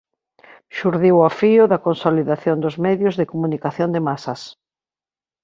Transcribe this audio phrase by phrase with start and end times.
[0.77, 4.41] Xurdiu ao fío da consolidación dos medios de comunicación de masas.